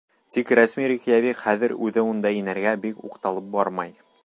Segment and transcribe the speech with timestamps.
[0.35, 3.97] Тик рәсми Рейкьявик хәҙер үҙе унда инергә бик уҡталып бармай.